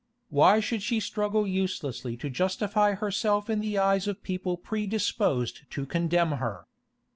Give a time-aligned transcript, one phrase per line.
[0.29, 5.85] Why should she struggle uselessly to justify herself in the eyes of people predisposed to
[5.85, 6.65] condemn her?